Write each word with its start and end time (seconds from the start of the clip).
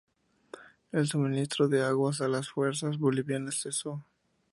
El 0.91 1.05
suministro 1.07 1.67
de 1.67 1.83
agua 1.83 2.11
a 2.21 2.27
las 2.27 2.49
fuerzas 2.49 2.97
bolivianas 2.97 3.61
cesó. 3.61 4.03